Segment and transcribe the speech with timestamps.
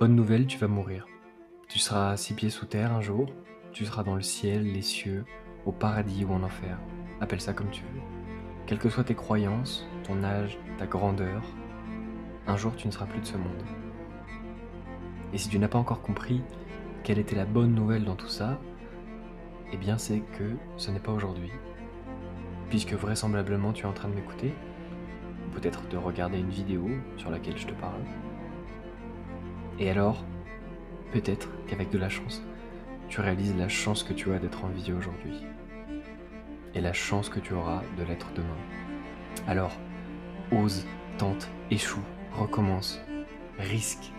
[0.00, 1.08] Bonne nouvelle, tu vas mourir.
[1.66, 3.26] Tu seras six pieds sous terre un jour,
[3.72, 5.24] tu seras dans le ciel, les cieux,
[5.66, 6.78] au paradis ou en enfer.
[7.20, 8.00] Appelle ça comme tu veux.
[8.64, 11.42] Quelles que soient tes croyances, ton âge, ta grandeur,
[12.46, 13.64] un jour tu ne seras plus de ce monde.
[15.32, 16.42] Et si tu n'as pas encore compris
[17.02, 18.60] quelle était la bonne nouvelle dans tout ça,
[19.72, 21.50] eh bien c'est que ce n'est pas aujourd'hui.
[22.70, 24.54] Puisque vraisemblablement tu es en train de m'écouter,
[25.44, 28.04] ou peut-être de regarder une vidéo sur laquelle je te parle.
[29.80, 30.24] Et alors,
[31.12, 32.42] peut-être qu'avec de la chance,
[33.08, 35.46] tu réalises la chance que tu as d'être en vie aujourd'hui.
[36.74, 38.48] Et la chance que tu auras de l'être demain.
[39.46, 39.72] Alors,
[40.52, 40.84] ose,
[41.16, 42.02] tente, échoue,
[42.32, 43.00] recommence,
[43.58, 44.12] risque,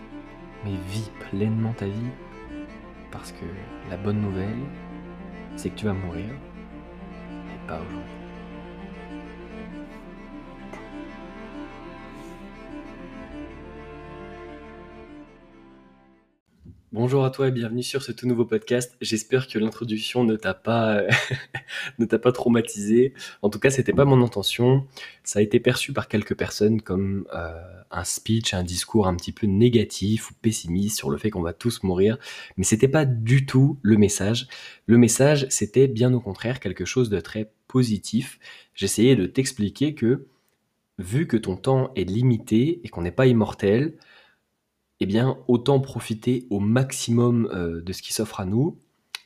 [0.64, 2.10] mais vis pleinement ta vie.
[3.10, 3.44] Parce que
[3.90, 4.64] la bonne nouvelle,
[5.56, 6.30] c'est que tu vas mourir,
[7.46, 8.19] mais pas aujourd'hui.
[16.92, 18.96] Bonjour à toi et bienvenue sur ce tout nouveau podcast.
[19.00, 21.02] J'espère que l'introduction ne t'a pas
[22.00, 23.14] ne traumatisé.
[23.42, 24.88] En tout cas, c'était pas mon intention.
[25.22, 29.30] Ça a été perçu par quelques personnes comme euh, un speech, un discours un petit
[29.30, 32.18] peu négatif ou pessimiste sur le fait qu'on va tous mourir,
[32.56, 34.48] mais c'était pas du tout le message.
[34.86, 38.40] Le message, c'était bien au contraire quelque chose de très positif.
[38.74, 40.26] J'essayais de t'expliquer que
[40.98, 43.94] vu que ton temps est limité et qu'on n'est pas immortel,
[45.00, 48.78] eh bien, autant profiter au maximum euh, de ce qui s'offre à nous,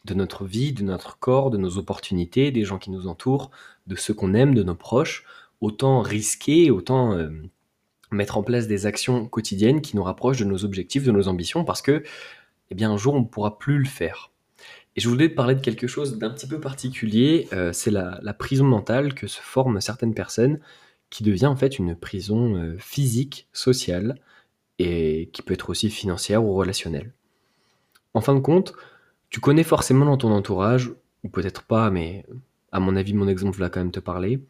[0.04, 3.50] de notre vie, de notre corps, de nos opportunités, des gens qui nous entourent,
[3.88, 5.24] de ceux qu'on aime, de nos proches,
[5.60, 7.30] autant risquer, autant euh,
[8.12, 11.64] mettre en place des actions quotidiennes qui nous rapprochent de nos objectifs, de nos ambitions,
[11.64, 12.04] parce que,
[12.70, 14.30] eh bien, un jour, on ne pourra plus le faire.
[14.94, 18.20] Et je voulais te parler de quelque chose d'un petit peu particulier, euh, c'est la,
[18.22, 20.60] la, prison mentale que se forment certaines personnes,
[21.10, 24.16] qui devient en fait une prison physique, sociale,
[24.78, 27.12] et qui peut être aussi financière ou relationnelle.
[28.14, 28.74] En fin de compte,
[29.30, 32.24] tu connais forcément dans ton entourage, ou peut-être pas, mais
[32.72, 34.40] à mon avis, mon exemple va quand même te parler,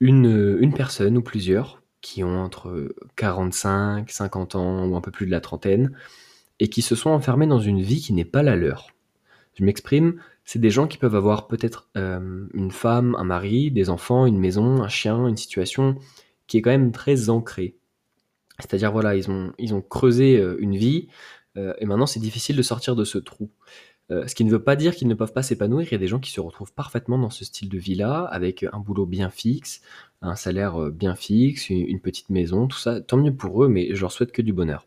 [0.00, 5.26] une, une personne ou plusieurs qui ont entre 45, 50 ans ou un peu plus
[5.26, 5.92] de la trentaine,
[6.60, 8.88] et qui se sont enfermés dans une vie qui n'est pas la leur.
[9.54, 13.90] Je m'exprime, c'est des gens qui peuvent avoir peut-être euh, une femme, un mari, des
[13.90, 15.96] enfants, une maison, un chien, une situation
[16.46, 17.74] qui est quand même très ancrée.
[18.58, 21.08] C'est-à-dire, voilà, ils ont, ils ont creusé euh, une vie,
[21.56, 23.50] euh, et maintenant c'est difficile de sortir de ce trou.
[24.10, 25.86] Euh, ce qui ne veut pas dire qu'ils ne peuvent pas s'épanouir.
[25.86, 28.64] Il y a des gens qui se retrouvent parfaitement dans ce style de vie-là, avec
[28.72, 29.82] un boulot bien fixe,
[30.22, 33.00] un salaire bien fixe, une, petite maison, tout ça.
[33.02, 34.86] Tant mieux pour eux, mais je leur souhaite que du bonheur.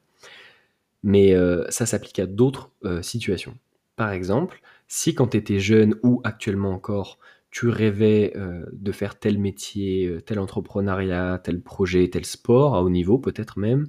[1.03, 1.35] Mais
[1.69, 2.71] ça s'applique à d'autres
[3.03, 3.55] situations.
[3.95, 7.19] Par exemple, si quand tu étais jeune ou actuellement encore,
[7.51, 12.81] tu rêvais euh, de faire tel métier, euh, tel entrepreneuriat, tel projet, tel sport, à
[12.81, 13.87] haut niveau peut-être même,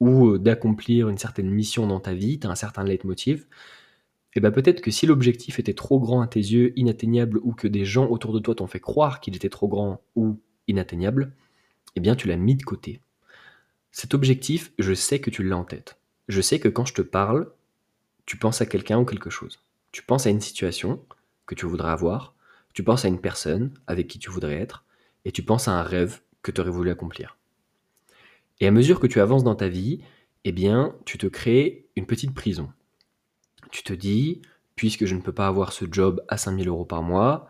[0.00, 3.46] ou euh, d'accomplir une certaine mission dans ta vie, tu as un certain leitmotiv,
[4.32, 7.52] et eh bien peut-être que si l'objectif était trop grand à tes yeux, inatteignable, ou
[7.52, 11.34] que des gens autour de toi t'ont fait croire qu'il était trop grand ou inatteignable,
[11.96, 13.00] eh bien tu l'as mis de côté.
[13.90, 15.98] Cet objectif, je sais que tu l'as en tête.
[16.28, 17.50] Je sais que quand je te parle,
[18.24, 19.58] tu penses à quelqu'un ou quelque chose.
[19.90, 21.04] Tu penses à une situation
[21.46, 22.36] que tu voudrais avoir,
[22.74, 24.84] tu penses à une personne avec qui tu voudrais être,
[25.24, 27.36] et tu penses à un rêve que tu aurais voulu accomplir.
[28.60, 30.00] Et à mesure que tu avances dans ta vie,
[30.44, 32.70] eh bien, tu te crées une petite prison.
[33.70, 34.42] Tu te dis,
[34.76, 37.48] puisque je ne peux pas avoir ce job à 5000 euros par mois,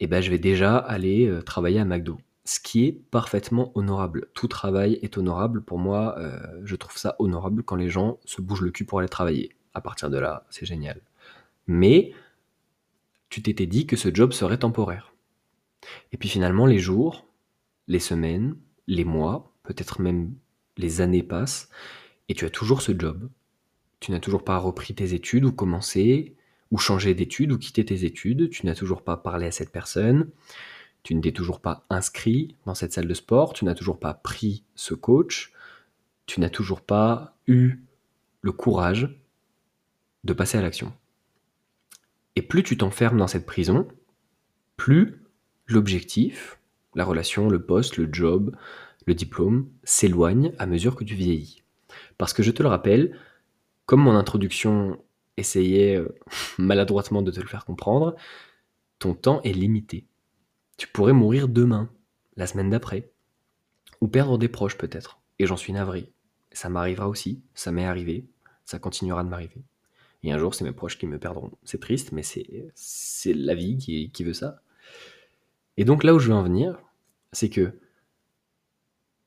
[0.00, 2.18] eh ben, je vais déjà aller euh, travailler à McDo.
[2.44, 4.28] Ce qui est parfaitement honorable.
[4.34, 5.62] Tout travail est honorable.
[5.62, 8.98] Pour moi, euh, je trouve ça honorable quand les gens se bougent le cul pour
[9.00, 9.50] aller travailler.
[9.74, 11.00] À partir de là, c'est génial.
[11.66, 12.12] Mais
[13.30, 15.14] tu t'étais dit que ce job serait temporaire.
[16.12, 17.26] Et puis finalement, les jours,
[17.88, 20.34] les semaines, les mois, peut-être même
[20.76, 21.70] les années passent,
[22.28, 23.30] et tu as toujours ce job.
[24.00, 26.34] Tu n'as toujours pas repris tes études ou commencé,
[26.70, 30.30] ou changé d'études ou quitté tes études, tu n'as toujours pas parlé à cette personne,
[31.02, 34.14] tu ne t'es toujours pas inscrit dans cette salle de sport, tu n'as toujours pas
[34.14, 35.52] pris ce coach,
[36.26, 37.80] tu n'as toujours pas eu
[38.42, 39.18] le courage
[40.24, 40.92] de passer à l'action.
[42.40, 43.86] Et plus tu t'enfermes dans cette prison,
[44.78, 45.22] plus
[45.66, 46.58] l'objectif,
[46.94, 48.56] la relation, le poste, le job,
[49.04, 51.62] le diplôme s'éloigne à mesure que tu vieillis.
[52.16, 53.14] Parce que je te le rappelle,
[53.84, 54.98] comme mon introduction
[55.36, 56.16] essayait euh,
[56.58, 58.16] maladroitement de te le faire comprendre,
[58.98, 60.06] ton temps est limité.
[60.78, 61.90] Tu pourrais mourir demain,
[62.38, 63.12] la semaine d'après,
[64.00, 66.10] ou perdre des proches peut-être, et j'en suis navré.
[66.52, 68.30] Ça m'arrivera aussi, ça m'est arrivé,
[68.64, 69.62] ça continuera de m'arriver.
[70.22, 71.50] Et un jour, c'est mes proches qui me perdront.
[71.64, 74.60] C'est triste, mais c'est la vie qui, veut ça.
[75.76, 76.78] Et donc là où je veux en venir,
[77.32, 77.72] c'est que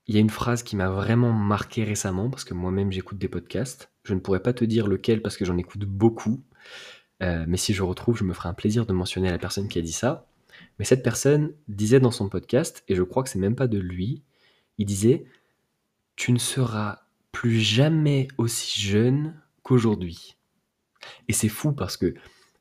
[0.05, 3.29] il y a une phrase qui m'a vraiment marqué récemment, parce que moi-même j'écoute des
[3.29, 6.43] podcasts, Je ne pourrais pas te dire lequel parce que j'en écoute beaucoup.
[7.21, 9.79] Euh, mais si je retrouve, je me ferai un plaisir de mentionner la personne qui
[9.79, 10.27] a dit ça.
[10.77, 13.79] Mais cette personne disait dans son podcast, et je crois que c'est même pas de
[13.79, 14.23] lui,
[14.77, 15.25] il disait
[16.17, 20.35] Tu ne seras plus jamais aussi jeune qu'aujourd'hui.
[21.27, 22.13] Et c'est fou parce que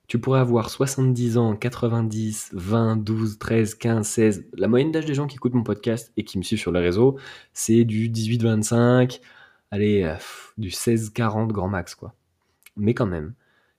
[0.08, 4.46] tu pourrais avoir 70 ans, 90, 20, 12, 13, 15, 16.
[4.54, 6.80] La moyenne d'âge des gens qui écoutent mon podcast et qui me suivent sur les
[6.80, 7.18] réseaux,
[7.54, 9.20] c'est du 18-25,
[9.70, 10.16] allez, euh,
[10.58, 12.14] du 16-40 grand max, quoi.
[12.76, 13.34] Mais quand même,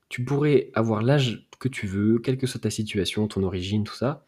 [0.09, 3.95] tu pourrais avoir l'âge que tu veux, quelle que soit ta situation, ton origine, tout
[3.95, 4.25] ça,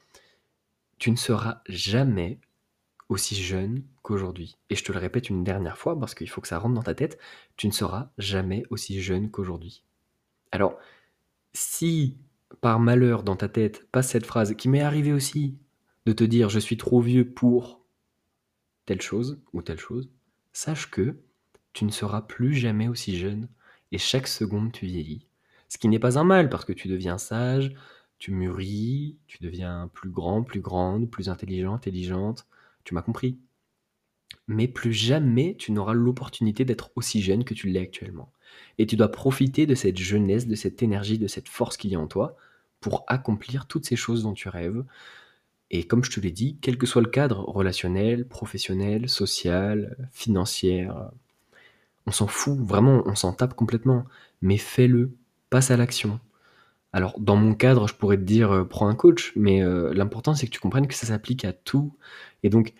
[0.99, 2.39] tu ne seras jamais
[3.09, 4.57] aussi jeune qu'aujourd'hui.
[4.69, 6.83] Et je te le répète une dernière fois parce qu'il faut que ça rentre dans
[6.83, 7.19] ta tête,
[7.57, 9.83] tu ne seras jamais aussi jeune qu'aujourd'hui.
[10.55, 10.79] Alors,
[11.51, 12.17] si
[12.61, 15.57] par malheur dans ta tête passe cette phrase qui m'est arrivée aussi,
[16.05, 17.81] de te dire je suis trop vieux pour
[18.85, 20.09] telle chose ou telle chose,
[20.53, 21.17] sache que
[21.73, 23.49] tu ne seras plus jamais aussi jeune
[23.91, 25.27] et chaque seconde tu vieillis.
[25.67, 27.73] Ce qui n'est pas un mal parce que tu deviens sage,
[28.17, 32.47] tu mûris, tu deviens plus grand, plus grande, plus intelligent, intelligente,
[32.85, 33.37] tu m'as compris.
[34.47, 38.31] Mais plus jamais tu n'auras l'opportunité d'être aussi jeune que tu l'es actuellement.
[38.77, 41.95] Et tu dois profiter de cette jeunesse, de cette énergie, de cette force qu'il y
[41.95, 42.35] a en toi
[42.79, 44.83] pour accomplir toutes ces choses dont tu rêves.
[45.71, 50.87] Et comme je te l'ai dit, quel que soit le cadre relationnel, professionnel, social, financier,
[52.05, 54.05] on s'en fout, vraiment, on s'en tape complètement.
[54.41, 55.11] Mais fais-le,
[55.49, 56.19] passe à l'action.
[56.93, 60.33] Alors, dans mon cadre, je pourrais te dire, euh, prends un coach, mais euh, l'important,
[60.33, 61.93] c'est que tu comprennes que ça s'applique à tout.
[62.43, 62.73] Et donc,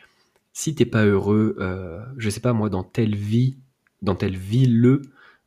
[0.56, 3.58] si t'es pas heureux, euh, je sais pas moi, dans telle vie,
[4.02, 5.02] dans telle ville,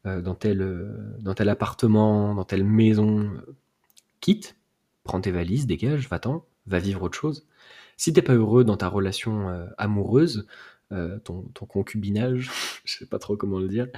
[0.06, 3.32] euh, dans, tel, euh, dans tel appartement, dans telle maison,
[4.20, 4.56] quitte,
[5.04, 7.46] prends tes valises, dégage, va-t'en, va vivre autre chose.
[7.96, 10.46] Si t'es pas heureux dans ta relation amoureuse,
[10.90, 12.50] ton, ton, concubinage,
[12.84, 13.88] je sais pas trop comment le dire,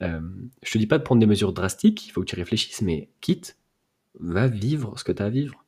[0.00, 3.08] je te dis pas de prendre des mesures drastiques, il faut que tu réfléchisses, mais
[3.22, 3.56] quitte,
[4.20, 5.63] va vivre ce que tu as à vivre.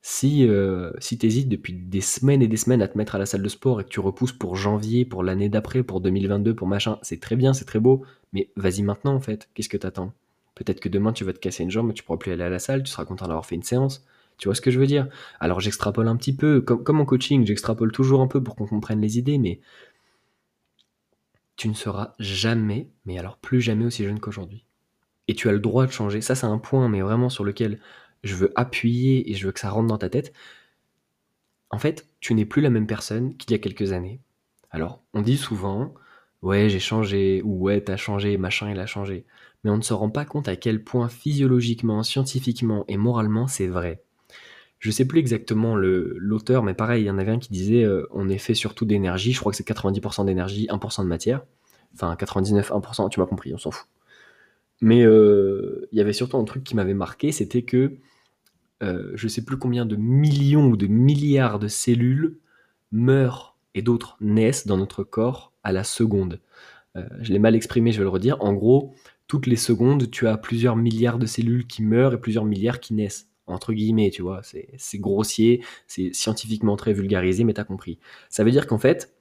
[0.00, 3.26] Si, euh, si tu depuis des semaines et des semaines à te mettre à la
[3.26, 6.68] salle de sport et que tu repousses pour janvier, pour l'année d'après, pour 2022, pour
[6.68, 10.12] machin, c'est très bien, c'est très beau, mais vas-y maintenant en fait, qu'est-ce que t'attends?
[10.54, 12.58] Peut-être que demain tu vas te casser une jambe, tu pourras plus aller à la
[12.58, 14.04] salle, tu seras content d'avoir fait une séance.
[14.38, 15.08] Tu vois ce que je veux dire?
[15.40, 19.00] Alors j'extrapole un petit peu, comme en coaching, j'extrapole toujours un peu pour qu'on comprenne
[19.00, 19.60] les idées, mais
[21.56, 24.64] tu ne seras jamais, mais alors plus jamais aussi jeune qu'aujourd'hui.
[25.26, 26.20] Et tu as le droit de changer.
[26.20, 27.80] Ça, c'est un point, mais vraiment sur lequel
[28.24, 30.32] je veux appuyer et je veux que ça rentre dans ta tête.
[31.70, 34.20] En fait, tu n'es plus la même personne qu'il y a quelques années.
[34.70, 35.94] Alors, on dit souvent,
[36.42, 39.24] ouais, j'ai changé, ou ouais, t'as changé, machin, il a changé.
[39.64, 43.66] Mais on ne se rend pas compte à quel point physiologiquement, scientifiquement et moralement c'est
[43.66, 44.02] vrai.
[44.78, 48.06] Je sais plus exactement l'auteur, mais pareil, il y en avait un qui disait euh,
[48.12, 51.44] on est fait surtout d'énergie, je crois que c'est 90% d'énergie, 1% de matière.
[51.94, 53.88] Enfin, 99%, 1%, tu m'as compris, on s'en fout.
[54.80, 57.96] Mais euh, il y avait surtout un truc qui m'avait marqué, c'était que
[58.82, 62.38] euh, je ne sais plus combien de millions ou de milliards de cellules
[62.92, 66.40] meurent et d'autres naissent dans notre corps à la seconde.
[66.96, 68.40] Euh, je l'ai mal exprimé, je vais le redire.
[68.40, 68.94] En gros,
[69.26, 72.94] toutes les secondes, tu as plusieurs milliards de cellules qui meurent et plusieurs milliards qui
[72.94, 73.28] naissent.
[73.46, 77.98] Entre guillemets, tu vois, c'est grossier, c'est scientifiquement très vulgarisé, mais tu as compris.
[78.28, 79.14] Ça veut dire qu'en fait,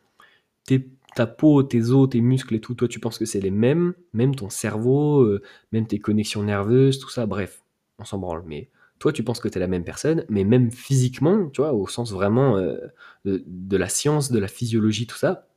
[1.17, 3.95] ta peau, tes os, tes muscles et tout, toi tu penses que c'est les mêmes,
[4.13, 7.63] même ton cerveau, euh, même tes connexions nerveuses, tout ça, bref,
[7.97, 8.43] on s'en branle.
[8.45, 8.69] Mais
[8.99, 11.87] toi, tu penses que tu es la même personne, mais même physiquement, tu vois, au
[11.87, 12.77] sens vraiment euh,
[13.25, 15.47] de, la science, de la physiologie, tout ça,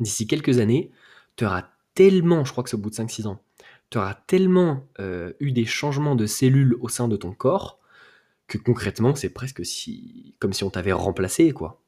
[0.00, 0.90] d'ici quelques années,
[1.36, 3.40] tu auras tellement, je crois que c'est au bout de 5-6 ans,
[3.88, 7.80] tu auras tellement euh, eu des changements de cellules au sein de ton corps
[8.48, 9.62] que concrètement, c'est presque
[10.38, 11.80] comme si on t'avait remplacé, quoi.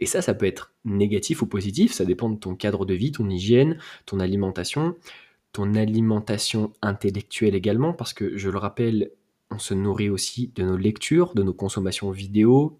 [0.00, 3.12] Et ça, ça peut être négatif ou positif, ça dépend de ton cadre de vie,
[3.12, 4.96] ton hygiène, ton alimentation,
[5.52, 9.10] ton alimentation intellectuelle également, parce que je le rappelle,
[9.50, 12.78] on se nourrit aussi de nos lectures, de nos consommations vidéo,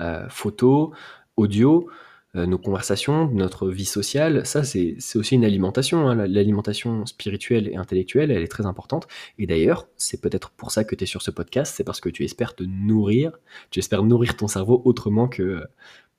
[0.00, 0.90] euh, photos,
[1.36, 1.88] audio,
[2.34, 4.46] euh, nos conversations, notre vie sociale.
[4.46, 6.08] Ça, c'est aussi une alimentation.
[6.08, 6.26] Hein.
[6.26, 9.06] L'alimentation spirituelle et intellectuelle, elle est très importante.
[9.38, 12.08] Et d'ailleurs, c'est peut-être pour ça que tu es sur ce podcast, c'est parce que
[12.08, 13.32] tu espères te nourrir,
[13.70, 15.62] tu espères nourrir ton cerveau autrement que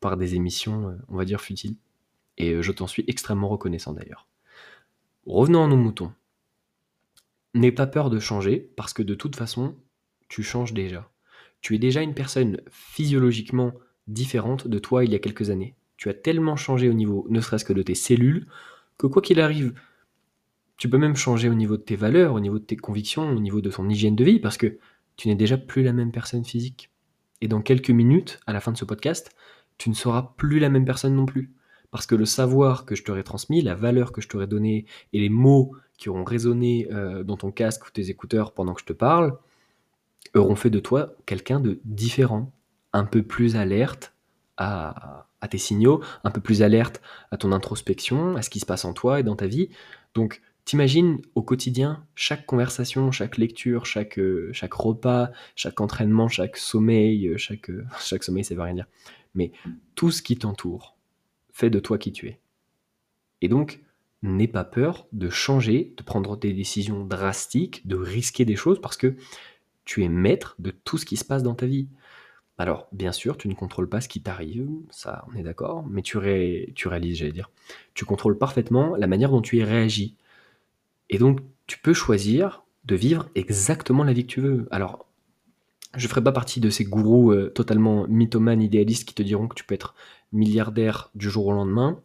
[0.03, 1.77] par des émissions, on va dire, futiles.
[2.37, 4.27] Et je t'en suis extrêmement reconnaissant d'ailleurs.
[5.25, 6.11] Revenons à nos moutons.
[7.53, 9.77] N'aie pas peur de changer parce que de toute façon,
[10.27, 11.09] tu changes déjà.
[11.61, 13.73] Tu es déjà une personne physiologiquement
[14.07, 15.75] différente de toi il y a quelques années.
[15.95, 18.47] Tu as tellement changé au niveau, ne serait-ce que de tes cellules,
[18.97, 19.73] que quoi qu'il arrive,
[20.75, 23.39] tu peux même changer au niveau de tes valeurs, au niveau de tes convictions, au
[23.39, 24.79] niveau de ton hygiène de vie, parce que
[25.15, 26.91] tu n'es déjà plus la même personne physique.
[27.39, 29.33] Et dans quelques minutes, à la fin de ce podcast,
[29.77, 31.51] tu ne seras plus la même personne non plus.
[31.91, 35.19] Parce que le savoir que je t'aurais transmis, la valeur que je t'aurais donnée et
[35.19, 38.85] les mots qui auront résonné euh, dans ton casque ou tes écouteurs pendant que je
[38.85, 39.37] te parle,
[40.33, 42.51] auront fait de toi quelqu'un de différent,
[42.93, 44.13] un peu plus alerte
[44.57, 47.01] à, à, tes signaux, un peu plus alerte
[47.31, 49.69] à ton introspection, à ce qui se passe en toi et dans ta vie.
[50.15, 56.57] Donc, t'imagines au quotidien, chaque conversation, chaque lecture, chaque, euh, chaque repas, chaque entraînement, chaque
[56.57, 58.87] sommeil, euh, chaque, chaque sommeil, ça veut rien dire,
[59.35, 59.51] mais
[59.95, 60.95] tout ce qui t'entoure
[61.51, 62.39] fait de toi qui tu es.
[63.41, 63.81] Et donc,
[64.23, 68.95] n'aie pas peur de changer, de prendre des décisions drastiques, de risquer des choses parce
[68.95, 69.15] que
[69.85, 71.89] tu es maître de tout ce qui se passe dans ta vie.
[72.57, 76.01] Alors, bien sûr, tu ne contrôles pas ce qui t'arrive, ça, on est d'accord, mais
[76.01, 76.17] tu,
[76.75, 77.51] tu réalises, j'allais dire,
[77.93, 80.15] tu contrôles parfaitement la manière dont tu y réagis.
[81.13, 84.67] Et donc, tu peux choisir de vivre exactement la vie que tu veux.
[84.71, 85.05] Alors,
[85.95, 89.47] je ne ferai pas partie de ces gourous euh, totalement mythomanes, idéalistes qui te diront
[89.47, 89.93] que tu peux être
[90.31, 91.99] milliardaire du jour au lendemain.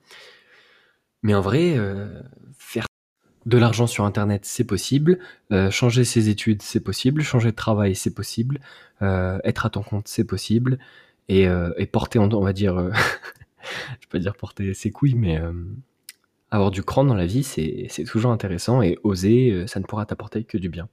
[1.23, 2.21] Mais en vrai, euh,
[2.59, 2.87] faire
[3.47, 5.19] de l'argent sur Internet, c'est possible.
[5.53, 7.23] Euh, changer ses études, c'est possible.
[7.23, 8.61] Changer de travail, c'est possible.
[9.01, 10.79] Être à ton compte, c'est possible.
[11.31, 11.49] Et,
[11.91, 12.77] porter, on, va dire,
[13.63, 15.41] je vais pas dire porter ses couilles, mais
[16.51, 18.83] avoir du cran dans la vie, c'est toujours intéressant.
[18.83, 20.89] Et oser, ça ne pourra t'apporter que du bien.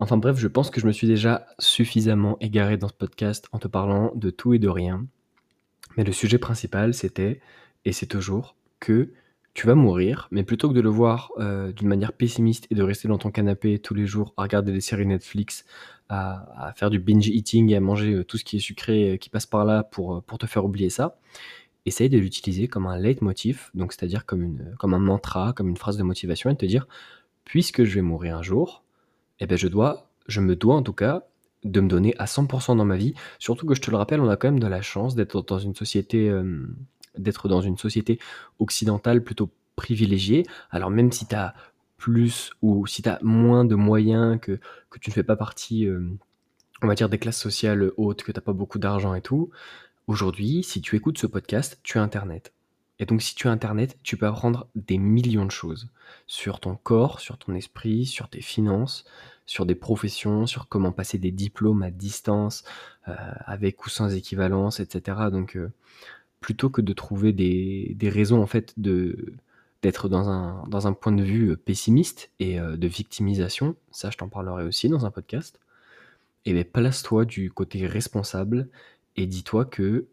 [0.00, 3.58] Enfin bref, je pense que je me suis déjà suffisamment égaré dans ce podcast en
[3.58, 5.06] te parlant de tout et de rien.
[5.96, 7.40] Mais le sujet principal, c'était,
[7.84, 9.12] et c'est toujours, que
[9.52, 12.82] tu vas mourir, mais plutôt que de le voir euh, d'une manière pessimiste et de
[12.82, 15.64] rester dans ton canapé tous les jours à regarder des séries Netflix,
[16.08, 19.16] à, faire du binge eating et à manger euh, tout ce qui est sucré euh,
[19.16, 21.18] qui passe par là pour te faire oublier ça,
[21.86, 25.76] essaye de l'utiliser comme un leitmotiv, donc c'est-à-dire comme, une, comme un mantra, comme une
[25.76, 26.86] phrase de motivation et de te dire,
[27.44, 28.82] puisque je vais mourir un jour,
[29.40, 31.24] eh ben je dois, je me dois en tout cas
[31.64, 33.14] de me donner à 100% dans ma vie.
[33.38, 35.58] Surtout que je te le rappelle, on a quand même de la chance d'être dans
[35.58, 36.66] une société, euh,
[37.18, 38.18] d'être dans une société
[38.58, 40.46] occidentale plutôt privilégiée.
[40.70, 41.54] Alors même si tu as
[41.96, 44.58] plus ou si tu as moins de moyens, que,
[44.88, 46.08] que tu ne fais pas partie, euh,
[46.82, 49.50] on va dire, des classes sociales hautes, que tu n'as pas beaucoup d'argent et tout,
[50.06, 52.52] aujourd'hui, si tu écoutes ce podcast, tu as Internet.
[53.00, 55.88] Et donc si tu as Internet, tu peux apprendre des millions de choses
[56.26, 59.04] sur ton corps, sur ton esprit, sur tes finances,
[59.46, 62.62] sur des professions, sur comment passer des diplômes à distance,
[63.08, 63.14] euh,
[63.46, 65.18] avec ou sans équivalence, etc.
[65.32, 65.72] Donc, euh,
[66.40, 69.34] plutôt que de trouver des, raisons en fait de
[69.82, 74.18] d'être dans un, dans un point de vue pessimiste et euh, de victimisation, ça je
[74.18, 75.58] t'en parlerai aussi dans un podcast,
[76.44, 78.68] et eh bien place-toi du côté responsable
[79.16, 80.06] et dis-toi que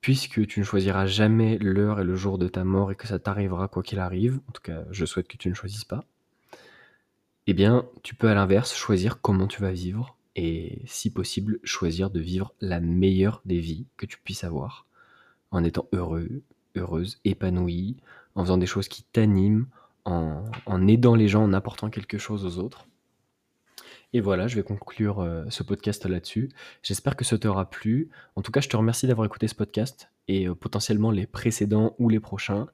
[0.00, 3.18] puisque tu ne choisiras jamais l'heure et le jour de ta mort et que ça
[3.18, 6.04] t'arrivera quoi qu'il arrive, en tout cas je souhaite que tu ne choisisses pas,
[7.46, 12.10] eh bien, tu peux à l'inverse choisir comment tu vas vivre et, si possible, choisir
[12.10, 14.86] de vivre la meilleure des vies que tu puisses avoir,
[15.50, 16.42] en étant heureux,
[16.74, 17.96] heureuse, épanoui,
[18.34, 19.66] en faisant des choses qui t'animent,
[20.04, 22.86] en, en aidant les gens, en apportant quelque chose aux autres.
[24.14, 26.48] Et voilà, je vais conclure euh, ce podcast là-dessus.
[26.84, 28.10] J'espère que ça t'aura plu.
[28.36, 31.96] En tout cas, je te remercie d'avoir écouté ce podcast et euh, potentiellement les précédents
[31.98, 32.68] ou les prochains.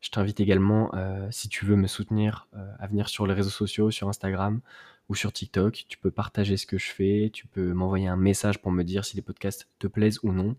[0.00, 2.48] Je t'invite également, euh, si tu veux me soutenir,
[2.78, 4.62] à venir sur les réseaux sociaux, sur Instagram
[5.10, 5.84] ou sur TikTok.
[5.86, 9.04] Tu peux partager ce que je fais, tu peux m'envoyer un message pour me dire
[9.04, 10.56] si les podcasts te plaisent ou non.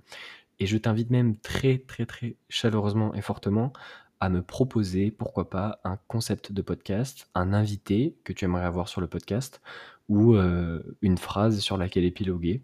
[0.59, 3.73] Et je t'invite même très très très chaleureusement et fortement
[4.19, 8.87] à me proposer, pourquoi pas, un concept de podcast, un invité que tu aimerais avoir
[8.87, 9.61] sur le podcast,
[10.09, 12.61] ou euh, une phrase sur laquelle épiloguer,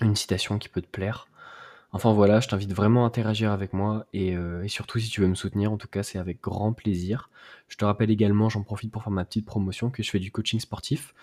[0.00, 1.28] une citation qui peut te plaire.
[1.92, 5.28] Enfin voilà, je t'invite vraiment à interagir avec moi euh, et, surtout si tu veux
[5.28, 7.30] me soutenir, en tout cas c'est avec grand plaisir.
[7.68, 10.30] Je te rappelle également, j'en profite pour faire ma petite promotion, que je fais du
[10.30, 11.14] coaching sportif.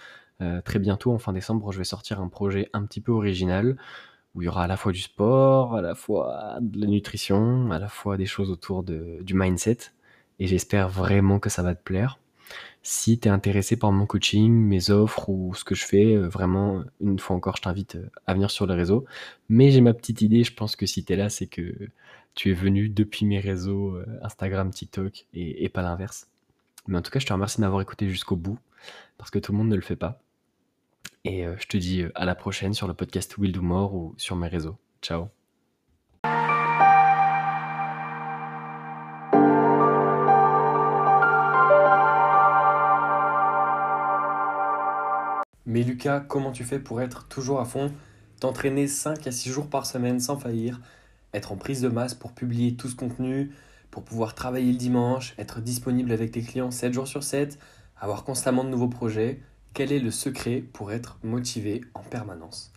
[0.42, 3.77] Euh, très bientôt, en fin décembre, je vais sortir un projet un petit peu original
[4.35, 7.71] où il y aura à la fois du sport, à la fois de la nutrition,
[7.71, 9.77] à la fois des choses autour de, du mindset.
[10.39, 12.19] Et j'espère vraiment que ça va te plaire.
[12.81, 16.27] Si tu es intéressé par mon coaching, mes offres ou ce que je fais, euh,
[16.27, 19.05] vraiment, une fois encore, je t'invite euh, à venir sur les réseaux.
[19.47, 21.73] Mais j'ai ma petite idée, je pense que si tu es là, c'est que
[22.35, 26.27] tu es venu depuis mes réseaux euh, Instagram, TikTok et, et pas l'inverse.
[26.87, 28.59] Mais en tout cas, je te remercie d'avoir écouté jusqu'au bout,
[29.17, 30.21] parce que tout le monde ne le fait pas.
[31.25, 33.94] Et euh, je te dis euh, à la prochaine sur le podcast Will Do More
[33.94, 34.77] ou sur mes réseaux.
[35.01, 35.30] Ciao.
[45.65, 47.94] Mais Lucas, comment tu fais pour être toujours à fond,
[48.42, 50.82] t'entraîner 5 à 6 jours par semaine sans faillir,
[51.34, 53.51] être en prise de masse pour publier tout ce contenu,
[53.92, 57.58] pour pouvoir travailler le dimanche, être disponible avec tes clients 7 jours sur 7,
[57.98, 59.39] avoir constamment de nouveaux projets
[59.74, 62.72] quel est le secret pour être motivé en permanence?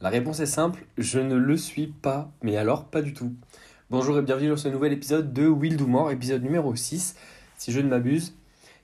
[0.00, 3.32] La réponse est simple, je ne le suis pas, mais alors pas du tout.
[3.88, 7.14] Bonjour et bienvenue dans ce nouvel épisode de Will Do More, épisode numéro 6,
[7.56, 8.34] si je ne m'abuse.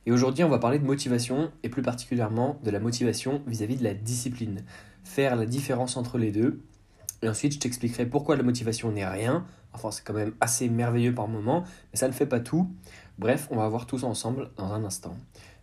[0.07, 3.85] Et aujourd'hui, on va parler de motivation et plus particulièrement de la motivation vis-à-vis de
[3.85, 4.63] la discipline.
[5.03, 6.63] Faire la différence entre les deux.
[7.23, 9.45] Et ensuite, je t'expliquerai pourquoi la motivation n'est rien.
[9.73, 12.71] Enfin, c'est quand même assez merveilleux par moment, mais ça ne fait pas tout.
[13.19, 15.17] Bref, on va voir tout ça ensemble dans un instant.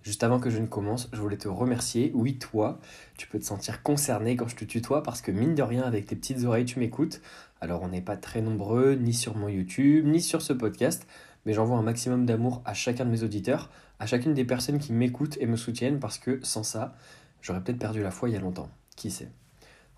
[0.08, 2.14] Juste avant que je ne commence, je voulais te remercier.
[2.16, 2.80] Oui, toi,
[3.18, 6.06] tu peux te sentir concerné quand je te tutoie parce que mine de rien, avec
[6.06, 7.20] tes petites oreilles, tu m'écoutes.
[7.60, 11.06] Alors, on n'est pas très nombreux, ni sur mon YouTube, ni sur ce podcast,
[11.46, 14.94] mais j'envoie un maximum d'amour à chacun de mes auditeurs, à chacune des personnes qui
[14.94, 16.96] m'écoutent et me soutiennent parce que sans ça,
[17.42, 18.70] j'aurais peut-être perdu la foi il y a longtemps.
[18.96, 19.28] Qui sait?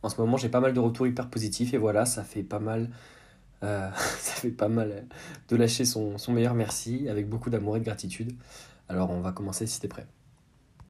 [0.02, 2.58] En ce moment, j'ai pas mal de retours hyper positifs et voilà, ça fait pas
[2.58, 2.90] mal.
[3.64, 3.88] Euh,
[4.18, 5.06] ça fait pas mal
[5.50, 8.34] de lâcher son, son meilleur merci avec beaucoup d'amour et de gratitude.
[8.90, 10.06] Alors on va commencer si t'es prêt.